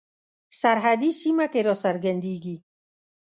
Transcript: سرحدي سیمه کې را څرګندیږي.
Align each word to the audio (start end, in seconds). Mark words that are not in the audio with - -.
سرحدي 0.61 1.11
سیمه 1.21 1.45
کې 1.51 1.61
را 1.67 1.75
څرګندیږي. 1.83 2.55